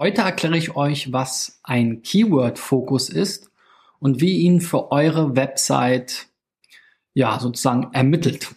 [0.00, 3.50] Heute erkläre ich euch, was ein Keyword-Fokus ist
[3.98, 6.28] und wie ihn für eure Website
[7.14, 8.54] ja sozusagen ermittelt.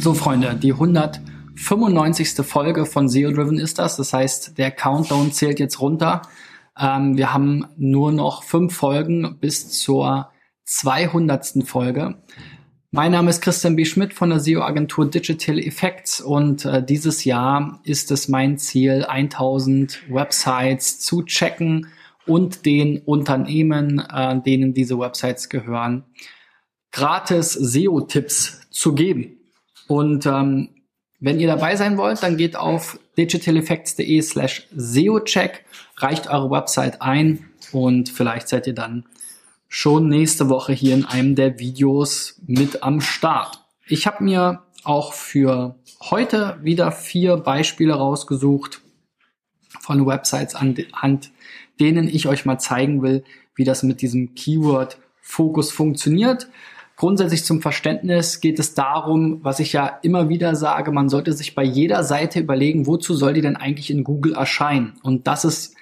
[0.00, 2.46] So Freunde, die 195.
[2.46, 3.98] Folge von SEO Driven ist das.
[3.98, 6.22] Das heißt, der Countdown zählt jetzt runter.
[6.78, 10.30] Ähm, wir haben nur noch fünf Folgen bis zur
[10.64, 11.64] 200.
[11.64, 12.22] Folge.
[12.90, 13.86] Mein Name ist Christian B.
[13.86, 20.02] Schmidt von der SEO-Agentur Digital Effects und äh, dieses Jahr ist es mein Ziel, 1000
[20.10, 21.88] Websites zu checken
[22.26, 26.04] und den Unternehmen, äh, denen diese Websites gehören,
[26.90, 29.38] gratis SEO-Tipps zu geben.
[29.88, 30.71] Und ähm,
[31.22, 35.64] wenn ihr dabei sein wollt, dann geht auf digitaleffects.de slash SEO-Check,
[35.96, 39.06] reicht eure Website ein und vielleicht seid ihr dann
[39.68, 43.64] schon nächste Woche hier in einem der Videos mit am Start.
[43.86, 48.82] Ich habe mir auch für heute wieder vier Beispiele rausgesucht
[49.80, 51.30] von Websites anhand
[51.80, 56.48] denen ich euch mal zeigen will, wie das mit diesem Keyword Fokus funktioniert.
[57.02, 61.56] Grundsätzlich zum Verständnis geht es darum, was ich ja immer wieder sage, man sollte sich
[61.56, 64.92] bei jeder Seite überlegen, wozu soll die denn eigentlich in Google erscheinen?
[65.02, 65.74] Und das ist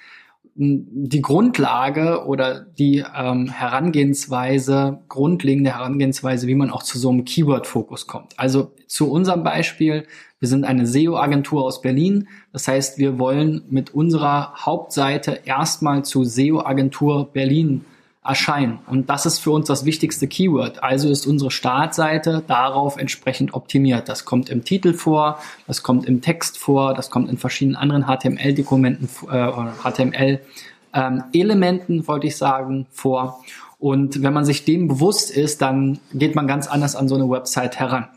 [0.55, 8.07] die Grundlage oder die ähm, Herangehensweise, grundlegende Herangehensweise, wie man auch zu so einem Keyword-Fokus
[8.07, 8.33] kommt.
[8.39, 10.07] Also zu unserem Beispiel,
[10.39, 12.29] wir sind eine SEO-Agentur aus Berlin.
[12.51, 17.85] Das heißt, wir wollen mit unserer Hauptseite erstmal zu SEO-Agentur Berlin
[18.23, 18.77] erscheinen.
[18.85, 20.83] Und das ist für uns das wichtigste Keyword.
[20.83, 24.09] Also ist unsere Startseite darauf entsprechend optimiert.
[24.09, 28.05] Das kommt im Titel vor, das kommt im Text vor, das kommt in verschiedenen anderen
[28.05, 29.51] HTML-Dokumenten, äh,
[29.83, 33.43] HTML-Elementen, ähm, wollte ich sagen, vor.
[33.79, 37.27] Und wenn man sich dem bewusst ist, dann geht man ganz anders an so eine
[37.27, 38.07] Website heran.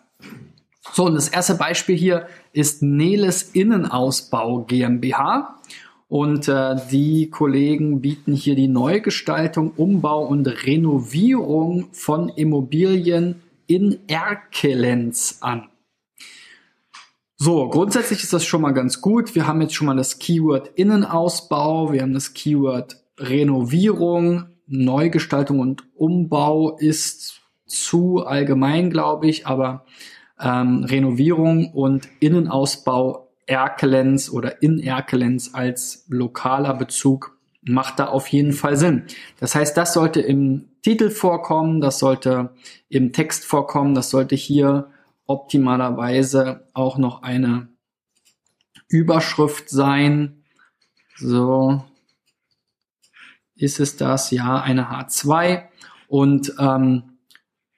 [0.93, 5.55] So, und das erste Beispiel hier ist Neles Innenausbau GmbH.
[6.09, 15.39] Und äh, die Kollegen bieten hier die Neugestaltung, Umbau und Renovierung von Immobilien in Erkelenz
[15.41, 15.69] an.
[17.37, 19.35] So, grundsätzlich ist das schon mal ganz gut.
[19.35, 25.85] Wir haben jetzt schon mal das Keyword Innenausbau, wir haben das Keyword Renovierung, Neugestaltung und
[25.95, 29.85] Umbau ist zu allgemein, glaube ich, aber
[30.41, 38.53] ähm, Renovierung und Innenausbau Erkelenz oder in Erkelenz als lokaler Bezug macht da auf jeden
[38.53, 39.05] Fall Sinn.
[39.41, 42.55] Das heißt, das sollte im Titel vorkommen, das sollte
[42.89, 44.91] im Text vorkommen, das sollte hier
[45.27, 47.69] optimalerweise auch noch eine
[48.89, 50.45] Überschrift sein.
[51.17, 51.83] So
[53.57, 55.63] ist es das, ja, eine H2.
[56.09, 57.19] Und ähm,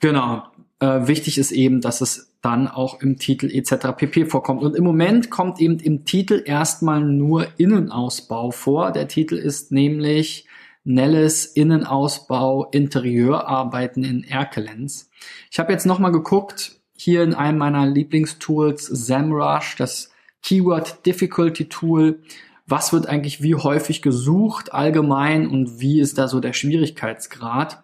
[0.01, 0.43] genau,
[0.81, 3.89] äh, wichtig ist eben, dass es dann auch im Titel etc.
[3.97, 4.63] pp vorkommt.
[4.63, 8.93] Und im Moment kommt eben im Titel erstmal nur Innenausbau vor.
[8.93, 10.47] Der Titel ist nämlich
[10.85, 15.11] Nelles Innenausbau Interieurarbeiten in Erkelenz.
[15.51, 20.13] Ich habe jetzt nochmal geguckt, hier in einem meiner Lieblingstools, SEMrush, das
[20.45, 22.21] Keyword Difficulty Tool.
[22.69, 27.83] Was wird eigentlich wie häufig gesucht allgemein und wie ist da so der Schwierigkeitsgrad?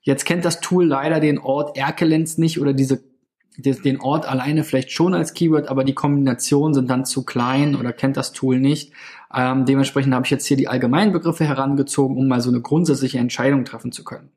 [0.00, 3.07] Jetzt kennt das Tool leider den Ort Erkelenz nicht oder diese
[3.58, 7.92] den Ort alleine vielleicht schon als Keyword, aber die Kombinationen sind dann zu klein oder
[7.92, 8.92] kennt das Tool nicht.
[9.34, 13.18] Ähm, dementsprechend habe ich jetzt hier die allgemeinen Begriffe herangezogen, um mal so eine grundsätzliche
[13.18, 14.30] Entscheidung treffen zu können.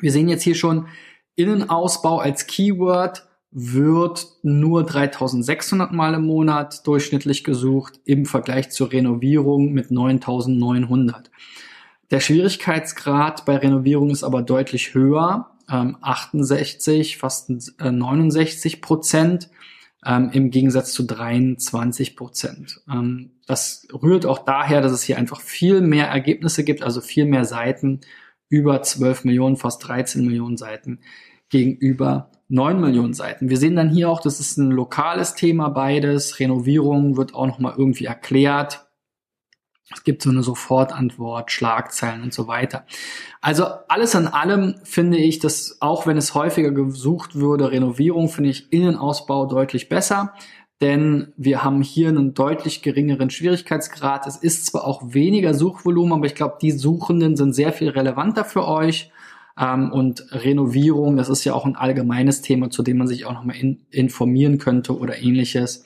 [0.00, 0.86] Wir sehen jetzt hier schon,
[1.34, 9.72] Innenausbau als Keyword wird nur 3600 Mal im Monat durchschnittlich gesucht im Vergleich zur Renovierung
[9.72, 11.30] mit 9900.
[12.10, 17.50] Der Schwierigkeitsgrad bei Renovierung ist aber deutlich höher ähm, 68, fast
[17.80, 19.50] äh, 69 Prozent
[20.04, 22.80] ähm, im Gegensatz zu 23 Prozent.
[22.90, 27.26] Ähm, das rührt auch daher, dass es hier einfach viel mehr Ergebnisse gibt, also viel
[27.26, 28.00] mehr Seiten,
[28.48, 31.00] über 12 Millionen, fast 13 Millionen Seiten
[31.50, 33.48] gegenüber 9 Millionen Seiten.
[33.48, 36.40] Wir sehen dann hier auch, das ist ein lokales Thema beides.
[36.40, 38.89] Renovierung wird auch nochmal irgendwie erklärt.
[39.92, 42.84] Es gibt so eine Sofortantwort, Schlagzeilen und so weiter.
[43.40, 48.50] Also alles in allem finde ich, dass auch wenn es häufiger gesucht würde, Renovierung finde
[48.50, 50.32] ich Innenausbau deutlich besser,
[50.80, 54.26] denn wir haben hier einen deutlich geringeren Schwierigkeitsgrad.
[54.26, 58.44] Es ist zwar auch weniger Suchvolumen, aber ich glaube, die Suchenden sind sehr viel relevanter
[58.44, 59.10] für euch.
[59.58, 63.34] Ähm, und Renovierung, das ist ja auch ein allgemeines Thema, zu dem man sich auch
[63.34, 65.84] nochmal in, informieren könnte oder ähnliches.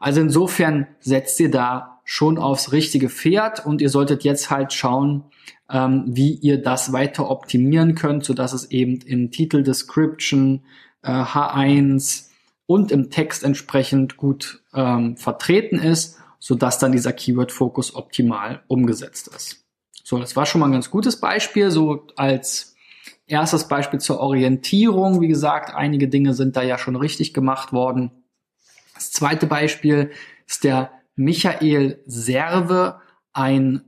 [0.00, 5.24] Also insofern setzt ihr da schon aufs richtige Pferd und ihr solltet jetzt halt schauen,
[5.70, 10.64] ähm, wie ihr das weiter optimieren könnt, so dass es eben im Titel, Description,
[11.02, 12.28] äh, H1
[12.66, 19.28] und im Text entsprechend gut ähm, vertreten ist, so dass dann dieser Keyword-Fokus optimal umgesetzt
[19.28, 19.64] ist.
[20.02, 22.74] So, das war schon mal ein ganz gutes Beispiel, so als
[23.26, 25.22] erstes Beispiel zur Orientierung.
[25.22, 28.10] Wie gesagt, einige Dinge sind da ja schon richtig gemacht worden.
[28.94, 30.10] Das zweite Beispiel
[30.46, 33.00] ist der Michael Serve,
[33.32, 33.82] ein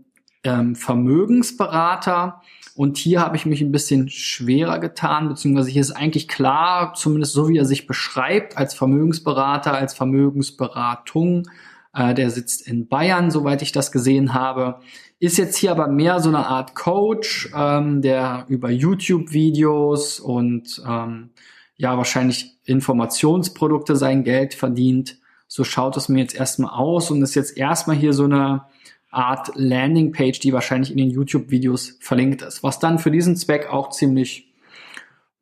[0.45, 2.41] ähm, Vermögensberater.
[2.75, 7.33] Und hier habe ich mich ein bisschen schwerer getan, beziehungsweise hier ist eigentlich klar, zumindest
[7.33, 11.49] so wie er sich beschreibt, als Vermögensberater, als Vermögensberatung.
[11.95, 14.81] Äh, der sitzt in Bayern, soweit ich das gesehen habe.
[15.19, 21.31] Ist jetzt hier aber mehr so eine Art Coach, ähm, der über YouTube-Videos und ähm,
[21.77, 25.19] ja wahrscheinlich Informationsprodukte sein Geld verdient.
[25.57, 28.67] So schaut es mir jetzt erstmal aus und ist jetzt erstmal hier so eine
[29.11, 32.63] Art Landingpage, die wahrscheinlich in den YouTube-Videos verlinkt ist.
[32.63, 34.53] Was dann für diesen Zweck auch ziemlich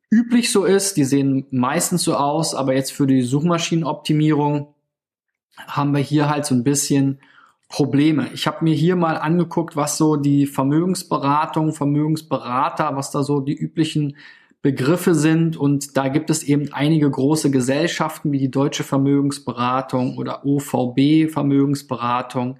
[0.09, 0.95] üblich so ist.
[0.95, 4.73] Die sehen meistens so aus, aber jetzt für die Suchmaschinenoptimierung
[5.67, 7.19] haben wir hier halt so ein bisschen
[7.67, 8.29] Probleme.
[8.33, 13.57] Ich habe mir hier mal angeguckt, was so die Vermögensberatung, Vermögensberater, was da so die
[13.57, 14.15] üblichen
[14.65, 15.57] Begriffe sind.
[15.57, 22.57] Und da gibt es eben einige große Gesellschaften wie die Deutsche Vermögensberatung oder OVB Vermögensberatung.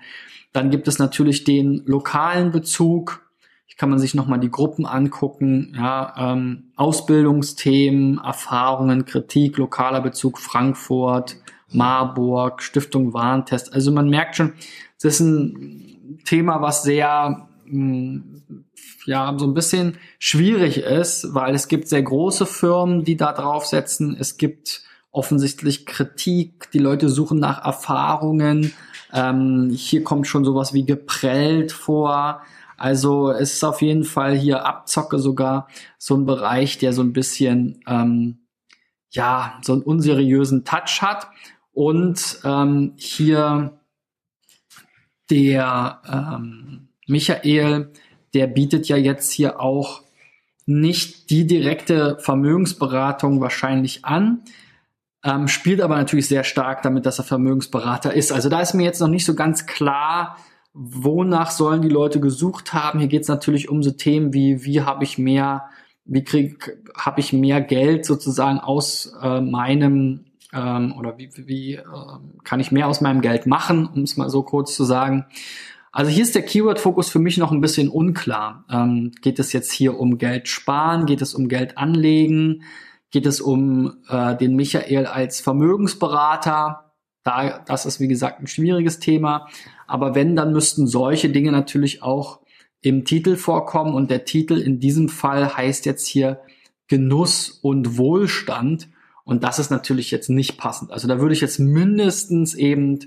[0.53, 3.27] Dann gibt es natürlich den lokalen Bezug.
[3.65, 5.73] Hier kann man sich nochmal die Gruppen angucken.
[5.75, 11.37] Ja, ähm, Ausbildungsthemen, Erfahrungen, Kritik, lokaler Bezug Frankfurt,
[11.71, 13.73] Marburg, Stiftung Warentest.
[13.73, 14.53] Also man merkt schon,
[15.01, 17.47] das ist ein Thema, was sehr
[19.05, 24.15] ja so ein bisschen schwierig ist, weil es gibt sehr große Firmen, die da draufsetzen.
[24.19, 26.69] Es gibt offensichtlich Kritik.
[26.71, 28.73] Die Leute suchen nach Erfahrungen.
[29.13, 32.41] Ähm, hier kommt schon sowas wie geprellt vor.
[32.77, 35.67] Also es ist auf jeden Fall hier Abzocke sogar
[35.97, 38.39] so ein Bereich, der so ein bisschen ähm,
[39.11, 41.27] ja so einen unseriösen Touch hat.
[41.71, 43.79] Und ähm, hier
[45.29, 47.91] der ähm, Michael
[48.35, 50.01] der bietet ja jetzt hier auch
[50.67, 54.41] nicht die direkte Vermögensberatung wahrscheinlich an,
[55.23, 58.31] ähm, spielt aber natürlich sehr stark damit, dass er Vermögensberater ist.
[58.31, 60.37] Also da ist mir jetzt noch nicht so ganz klar,
[60.73, 62.99] wonach sollen die Leute gesucht haben.
[62.99, 65.65] Hier geht es natürlich um so Themen wie, wie habe ich mehr,
[66.03, 71.83] wie krieg, habe ich mehr Geld sozusagen aus äh, meinem ähm, oder wie, wie äh,
[72.43, 75.25] kann ich mehr aus meinem Geld machen, um es mal so kurz zu sagen.
[75.95, 78.65] Also hier ist der Keyword-Fokus für mich noch ein bisschen unklar.
[78.69, 81.05] Ähm, geht es jetzt hier um Geld sparen?
[81.05, 82.63] Geht es um Geld anlegen?
[83.11, 86.91] Geht es um äh, den Michael als Vermögensberater?
[87.23, 89.47] Da, das ist wie gesagt ein schwieriges Thema.
[89.87, 92.41] Aber wenn, dann müssten solche Dinge natürlich auch
[92.81, 93.95] im Titel vorkommen.
[93.95, 96.41] Und der Titel in diesem Fall heißt jetzt hier
[96.89, 98.89] Genuss und Wohlstand.
[99.25, 100.91] Und das ist natürlich jetzt nicht passend.
[100.91, 102.99] Also da würde ich jetzt mindestens eben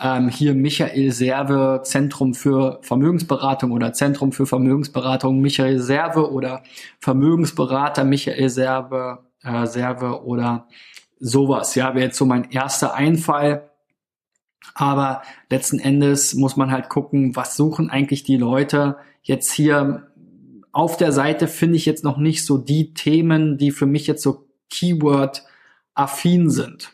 [0.00, 6.62] ähm, hier Michael Serve Zentrum für Vermögensberatung oder Zentrum für Vermögensberatung Michael Serve oder
[6.98, 10.66] Vermögensberater Michael Serve, äh, Serve oder
[11.18, 11.74] sowas.
[11.74, 13.70] Ja, wäre jetzt so mein erster Einfall.
[14.74, 18.96] Aber letzten Endes muss man halt gucken, was suchen eigentlich die Leute.
[19.22, 20.10] Jetzt hier
[20.72, 24.22] auf der Seite finde ich jetzt noch nicht so die Themen, die für mich jetzt
[24.22, 25.44] so Keyword
[25.96, 26.92] affin sind.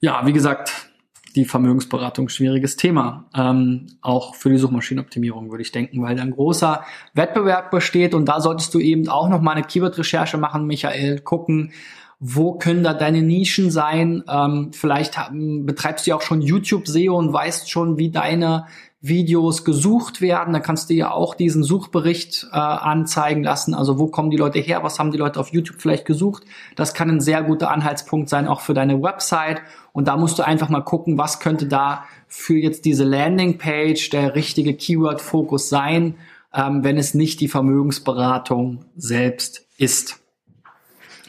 [0.00, 0.90] Ja, wie gesagt,
[1.34, 3.28] die Vermögensberatung schwieriges Thema.
[3.34, 8.26] Ähm, auch für die Suchmaschinenoptimierung würde ich denken, weil da ein großer Wettbewerb besteht und
[8.26, 11.72] da solltest du eben auch noch mal eine Keyword-Recherche machen, Michael, gucken,
[12.20, 14.22] wo können da deine Nischen sein?
[14.28, 18.66] Ähm, vielleicht haben, betreibst du ja auch schon YouTube-SEO und weißt schon, wie deine
[19.06, 20.54] Videos gesucht werden.
[20.54, 23.74] Da kannst du ja auch diesen Suchbericht äh, anzeigen lassen.
[23.74, 24.82] Also wo kommen die Leute her?
[24.82, 26.44] Was haben die Leute auf YouTube vielleicht gesucht?
[26.74, 29.60] Das kann ein sehr guter Anhaltspunkt sein, auch für deine Website.
[29.92, 34.34] Und da musst du einfach mal gucken, was könnte da für jetzt diese Landingpage der
[34.34, 36.14] richtige Keyword-Fokus sein,
[36.54, 40.23] ähm, wenn es nicht die Vermögensberatung selbst ist.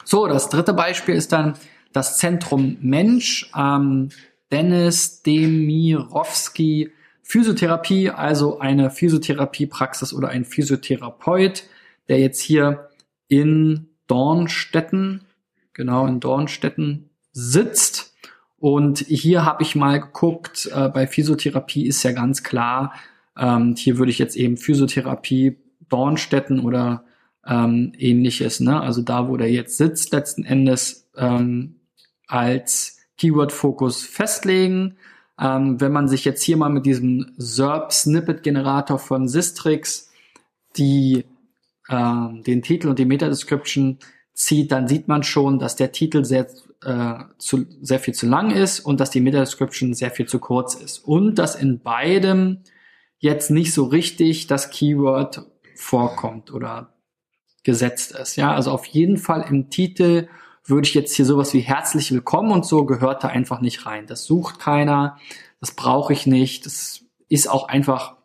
[0.05, 1.55] So, das dritte Beispiel ist dann
[1.91, 3.51] das Zentrum Mensch.
[3.57, 4.09] Ähm,
[4.51, 6.91] Dennis Demirovski
[7.23, 11.63] Physiotherapie, also eine Physiotherapiepraxis oder ein Physiotherapeut,
[12.07, 12.89] der jetzt hier
[13.27, 15.25] in Dornstetten,
[15.73, 18.15] genau in Dornstetten sitzt.
[18.57, 22.93] Und hier habe ich mal geguckt, äh, bei Physiotherapie ist ja ganz klar,
[23.37, 25.57] ähm, hier würde ich jetzt eben Physiotherapie
[25.89, 27.05] Dornstetten oder
[27.45, 28.79] ähm, ähnliches, ne?
[28.81, 31.75] also da, wo der jetzt sitzt, letzten Endes ähm,
[32.27, 34.97] als Keyword-Fokus festlegen.
[35.39, 40.11] Ähm, wenn man sich jetzt hier mal mit diesem SERP Snippet Generator von Sistrix
[40.77, 41.25] die,
[41.87, 43.99] äh, den Titel und die Meta Description
[44.33, 46.47] zieht, dann sieht man schon, dass der Titel sehr,
[46.83, 50.39] äh, zu, sehr viel zu lang ist und dass die Meta Description sehr viel zu
[50.39, 50.99] kurz ist.
[50.99, 52.61] Und dass in beidem
[53.19, 56.94] jetzt nicht so richtig das Keyword vorkommt oder
[57.65, 58.37] gesetzt ist.
[58.37, 60.29] Ja, also auf jeden Fall im Titel
[60.63, 64.07] würde ich jetzt hier sowas wie herzlich willkommen und so gehört da einfach nicht rein.
[64.07, 65.17] Das sucht keiner,
[65.59, 68.15] das brauche ich nicht, das ist auch einfach,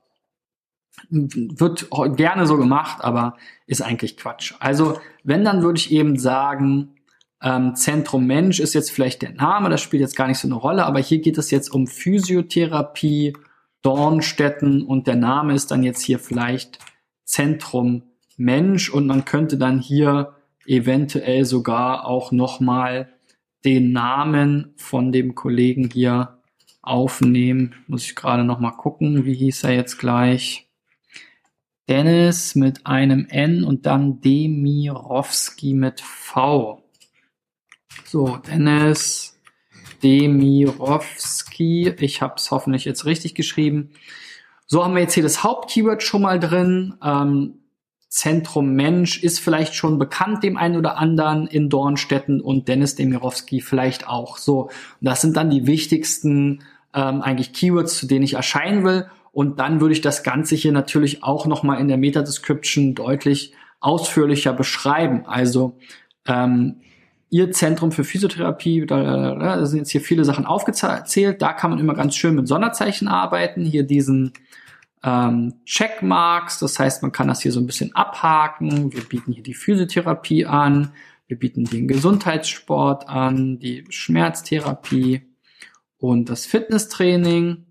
[1.11, 4.54] wird gerne so gemacht, aber ist eigentlich Quatsch.
[4.61, 6.97] Also wenn, dann würde ich eben sagen,
[7.42, 10.56] ähm, Zentrum Mensch ist jetzt vielleicht der Name, das spielt jetzt gar nicht so eine
[10.56, 13.35] Rolle, aber hier geht es jetzt um Physiotherapie,
[13.82, 16.78] Dornstetten und der Name ist dann jetzt hier vielleicht
[17.25, 18.10] Zentrum
[18.40, 20.35] Mensch und man könnte dann hier
[20.66, 23.12] eventuell sogar auch nochmal
[23.64, 26.38] den Namen von dem Kollegen hier
[26.80, 27.75] aufnehmen.
[27.87, 30.66] Muss ich gerade nochmal gucken, wie hieß er jetzt gleich?
[31.88, 36.82] Dennis mit einem N und dann Demirovski mit V.
[38.06, 39.38] So, Dennis
[40.02, 41.94] Demirovski.
[41.99, 43.90] Ich habe es hoffentlich jetzt richtig geschrieben.
[44.66, 46.94] So haben wir jetzt hier das Hauptkeyword schon mal drin.
[47.04, 47.61] Ähm,
[48.11, 53.61] Zentrum Mensch ist vielleicht schon bekannt dem einen oder anderen in Dornstetten und Dennis Demirowski
[53.61, 54.37] vielleicht auch.
[54.37, 54.69] So,
[55.00, 59.07] das sind dann die wichtigsten ähm, eigentlich Keywords, zu denen ich erscheinen will.
[59.31, 64.52] Und dann würde ich das Ganze hier natürlich auch nochmal in der Meta-Description deutlich ausführlicher
[64.52, 65.25] beschreiben.
[65.26, 65.79] Also
[66.26, 66.81] ähm,
[67.33, 71.40] Ihr Zentrum für Physiotherapie, da, da sind jetzt hier viele Sachen aufgezählt.
[71.40, 73.64] Da kann man immer ganz schön mit Sonderzeichen arbeiten.
[73.64, 74.33] Hier diesen
[75.02, 76.59] ähm, Checkmarks.
[76.59, 78.92] Das heißt, man kann das hier so ein bisschen abhaken.
[78.92, 80.92] Wir bieten hier die Physiotherapie an.
[81.26, 85.23] Wir bieten den Gesundheitssport an, die Schmerztherapie
[85.99, 87.66] und das Fitnesstraining.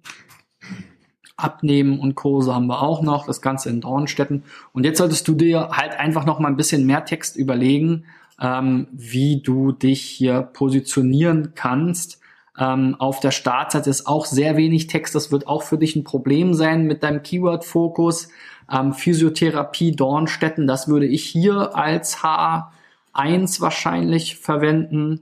[1.35, 4.43] Abnehmen und Kurse haben wir auch noch, das Ganze in Dornstetten.
[4.73, 8.05] Und jetzt solltest du dir halt einfach noch mal ein bisschen mehr Text überlegen,
[8.41, 12.18] ähm, wie du dich hier positionieren kannst,
[12.59, 15.15] ähm, auf der Startseite ist auch sehr wenig Text.
[15.15, 18.29] Das wird auch für dich ein Problem sein mit deinem Keyword-Fokus.
[18.71, 25.21] Ähm, Physiotherapie Dornstetten, das würde ich hier als H1 wahrscheinlich verwenden.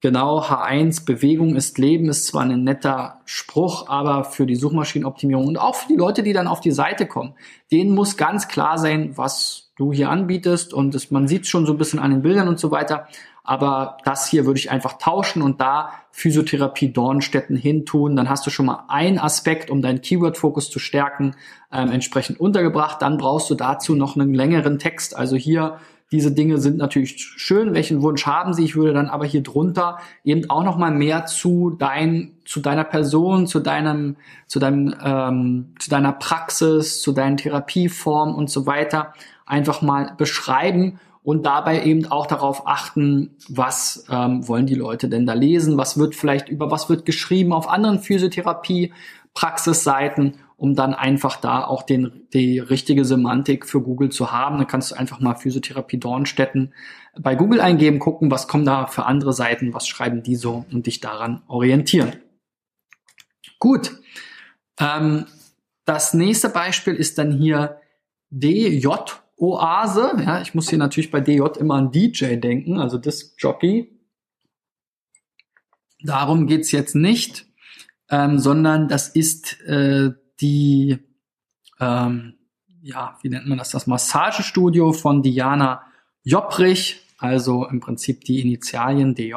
[0.00, 5.58] Genau, H1, Bewegung ist Leben, ist zwar ein netter Spruch, aber für die Suchmaschinenoptimierung und
[5.58, 7.34] auch für die Leute, die dann auf die Seite kommen,
[7.72, 11.72] denen muss ganz klar sein, was du hier anbietest und das, man sieht schon so
[11.72, 13.08] ein bisschen an den Bildern und so weiter.
[13.48, 18.14] Aber das hier würde ich einfach tauschen und da Physiotherapie Dornstetten hintun.
[18.14, 21.34] Dann hast du schon mal einen Aspekt, um deinen Keyword-Fokus zu stärken,
[21.72, 23.00] ähm, entsprechend untergebracht.
[23.00, 25.16] Dann brauchst du dazu noch einen längeren Text.
[25.16, 25.78] Also hier
[26.12, 27.72] diese Dinge sind natürlich schön.
[27.72, 28.64] Welchen Wunsch haben Sie?
[28.64, 32.84] Ich würde dann aber hier drunter eben auch noch mal mehr zu dein, zu deiner
[32.84, 39.14] Person, zu deinem, zu deinem, ähm, zu deiner Praxis, zu deinen Therapieformen und so weiter
[39.46, 45.26] einfach mal beschreiben und dabei eben auch darauf achten, was ähm, wollen die Leute denn
[45.26, 48.94] da lesen, was wird vielleicht über was wird geschrieben auf anderen Physiotherapie
[49.34, 54.56] Praxisseiten, um dann einfach da auch den, die richtige Semantik für Google zu haben.
[54.56, 56.72] Dann kannst du einfach mal Physiotherapie Dornstetten
[57.20, 60.86] bei Google eingeben, gucken, was kommen da für andere Seiten, was schreiben die so und
[60.86, 62.14] dich daran orientieren.
[63.58, 64.00] Gut.
[64.80, 65.26] Ähm,
[65.84, 67.82] das nächste Beispiel ist dann hier
[68.30, 68.88] DJ
[69.38, 73.96] Oase, ja, ich muss hier natürlich bei DJ immer an DJ denken, also Disc Jockey.
[76.02, 77.46] Darum geht's jetzt nicht,
[78.10, 80.98] ähm, sondern das ist äh, die,
[81.80, 82.34] ähm,
[82.82, 85.82] ja, wie nennt man das, das Massagestudio von Diana
[86.24, 89.34] Jopprich, also im Prinzip die Initialien DJ.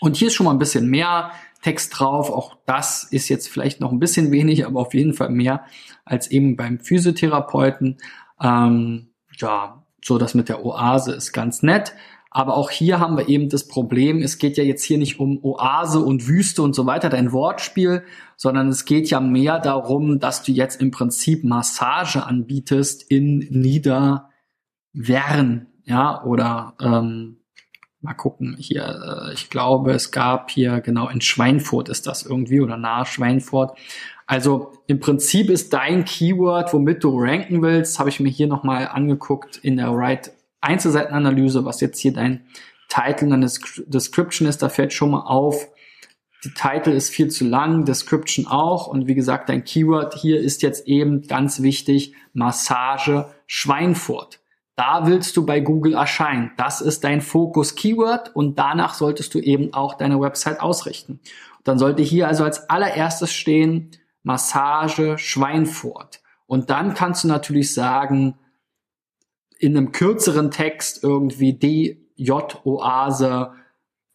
[0.00, 1.32] Und hier ist schon mal ein bisschen mehr
[1.62, 2.30] Text drauf.
[2.30, 5.64] Auch das ist jetzt vielleicht noch ein bisschen wenig, aber auf jeden Fall mehr
[6.04, 7.98] als eben beim Physiotherapeuten.
[8.44, 9.08] Ähm,
[9.38, 11.94] ja, so das mit der Oase ist ganz nett.
[12.30, 15.38] Aber auch hier haben wir eben das Problem, es geht ja jetzt hier nicht um
[15.44, 18.02] Oase und Wüste und so weiter, dein Wortspiel,
[18.36, 24.28] sondern es geht ja mehr darum, dass du jetzt im Prinzip Massage anbietest in Niederwern,
[25.84, 27.38] ja, oder ähm,
[28.00, 32.60] mal gucken, hier, äh, ich glaube, es gab hier, genau, in Schweinfurt ist das irgendwie
[32.60, 33.78] oder nahe Schweinfurt.
[34.26, 38.88] Also im Prinzip ist dein Keyword, womit du ranken willst, habe ich mir hier nochmal
[38.88, 42.46] angeguckt in der Right Einzelseitenanalyse, was jetzt hier dein
[42.88, 44.62] Title und Description ist.
[44.62, 45.68] Da fällt schon mal auf,
[46.44, 48.86] die Title ist viel zu lang, Description auch.
[48.86, 54.40] Und wie gesagt, dein Keyword hier ist jetzt eben ganz wichtig, Massage Schweinfurt.
[54.76, 56.50] Da willst du bei Google erscheinen.
[56.56, 61.20] Das ist dein Fokus-Keyword und danach solltest du eben auch deine Website ausrichten.
[61.62, 63.90] Dann sollte hier also als allererstes stehen
[64.24, 66.20] Massage Schweinfurt.
[66.46, 68.36] Und dann kannst du natürlich sagen,
[69.58, 73.52] in einem kürzeren Text irgendwie DJ-Oase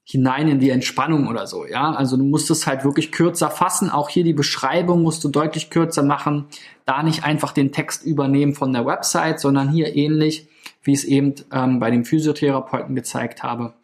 [0.03, 1.91] hinein in die Entspannung oder so, ja.
[1.91, 3.91] Also du musst es halt wirklich kürzer fassen.
[3.91, 6.47] Auch hier die Beschreibung musst du deutlich kürzer machen.
[6.85, 10.47] Da nicht einfach den Text übernehmen von der Website, sondern hier ähnlich,
[10.81, 13.75] wie ich es eben ähm, bei dem Physiotherapeuten gezeigt habe,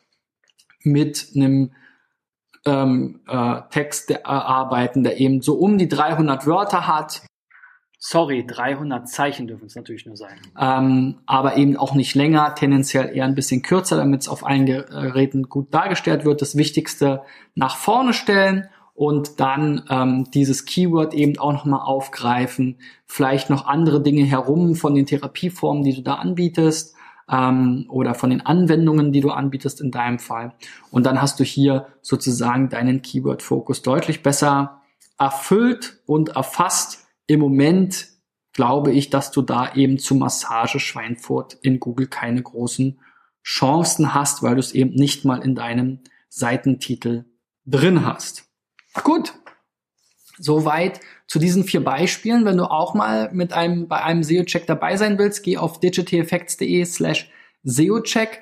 [0.82, 1.72] mit einem
[2.66, 7.22] ähm, äh, Text erarbeiten, der eben so um die 300 Wörter hat.
[7.98, 10.38] Sorry, 300 Zeichen dürfen es natürlich nur sein.
[10.60, 14.66] Ähm, aber eben auch nicht länger, tendenziell eher ein bisschen kürzer, damit es auf allen
[14.66, 16.42] Geräten gut dargestellt wird.
[16.42, 17.24] Das Wichtigste
[17.56, 22.78] nach vorne stellen und dann ähm, dieses Keyword eben auch nochmal aufgreifen.
[23.06, 26.95] Vielleicht noch andere Dinge herum von den Therapieformen, die du da anbietest
[27.30, 30.54] ähm, oder von den Anwendungen, die du anbietest in deinem Fall.
[30.92, 34.82] Und dann hast du hier sozusagen deinen Keyword-Fokus deutlich besser
[35.18, 37.08] erfüllt und erfasst.
[37.28, 38.08] Im Moment
[38.54, 43.00] glaube ich, dass du da eben zu Massage Schweinfurt in Google keine großen
[43.44, 47.26] Chancen hast, weil du es eben nicht mal in deinem Seitentitel
[47.66, 48.46] drin hast.
[49.04, 49.34] Gut,
[50.38, 52.46] Soweit zu diesen vier Beispielen.
[52.46, 56.86] Wenn du auch mal mit einem, bei einem SEO-Check dabei sein willst, geh auf digitaleffects.de
[56.86, 57.30] slash
[57.64, 58.42] SEO-Check.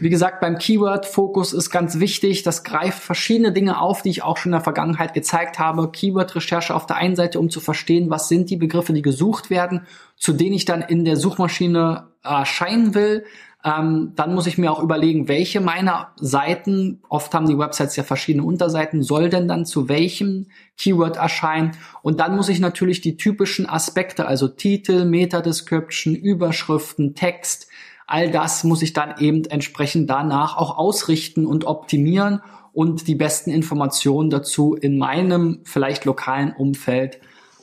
[0.00, 2.42] Wie gesagt, beim Keyword-Fokus ist ganz wichtig.
[2.42, 5.90] Das greift verschiedene Dinge auf, die ich auch schon in der Vergangenheit gezeigt habe.
[5.90, 9.86] Keyword-Recherche auf der einen Seite, um zu verstehen, was sind die Begriffe, die gesucht werden,
[10.16, 13.24] zu denen ich dann in der Suchmaschine erscheinen will.
[13.64, 18.02] Ähm, dann muss ich mir auch überlegen, welche meiner Seiten, oft haben die Websites ja
[18.02, 21.72] verschiedene Unterseiten, soll denn dann zu welchem Keyword erscheinen?
[22.02, 27.68] Und dann muss ich natürlich die typischen Aspekte, also Titel, Meta-Description, Überschriften, Text,
[28.06, 32.42] all das muss ich dann eben entsprechend danach auch ausrichten und optimieren
[32.74, 37.18] und die besten Informationen dazu in meinem vielleicht lokalen Umfeld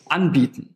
[0.09, 0.75] anbieten.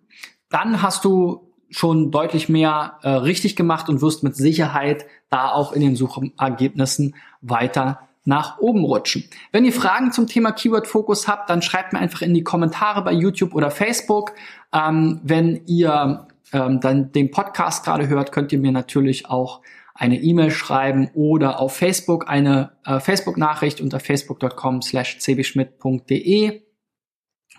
[0.50, 5.72] Dann hast du schon deutlich mehr äh, richtig gemacht und wirst mit Sicherheit da auch
[5.74, 9.25] in den Suchergebnissen weiter nach oben rutschen.
[9.51, 13.03] Wenn ihr Fragen zum Thema Keyword Focus habt, dann schreibt mir einfach in die Kommentare
[13.03, 14.33] bei YouTube oder Facebook.
[14.74, 19.61] Ähm, wenn ihr ähm, dann den Podcast gerade hört, könnt ihr mir natürlich auch
[19.94, 26.63] eine E-Mail schreiben oder auf Facebook eine äh, Facebook-Nachricht unter facebook.com slash cbschmidt.de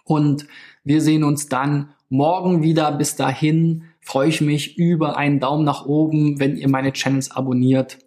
[0.05, 0.47] und
[0.85, 2.93] wir sehen uns dann morgen wieder.
[2.93, 7.99] Bis dahin freue ich mich über einen Daumen nach oben, wenn ihr meine Channels abonniert.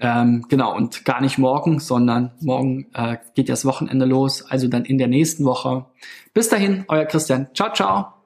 [0.00, 4.84] Ähm, genau, und gar nicht morgen, sondern morgen äh, geht das Wochenende los, also dann
[4.84, 5.86] in der nächsten Woche.
[6.34, 7.48] Bis dahin, euer Christian.
[7.54, 8.17] Ciao, ciao.